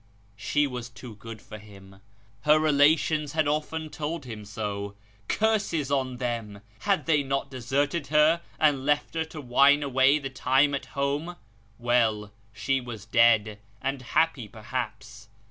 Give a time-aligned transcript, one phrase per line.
[0.35, 2.01] She was too good for him;
[2.41, 4.95] her relations had often told him so.
[5.27, 6.61] Curses on them!
[6.79, 11.35] Had they not deserted her, and left her to whine away the time at home?
[11.77, 15.27] Well she was dead, and happy perhaps.